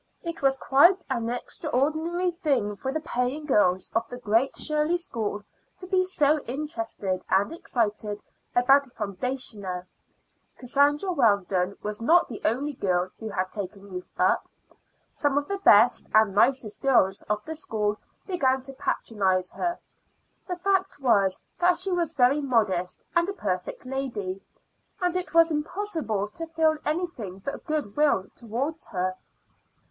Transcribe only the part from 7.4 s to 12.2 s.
excited about a foundationer. Cassandra Weldon was